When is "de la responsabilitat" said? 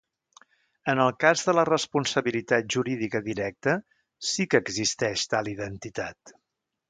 1.49-2.71